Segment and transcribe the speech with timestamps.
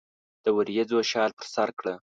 [0.43, 1.93] د وریځو شال پر سرکړه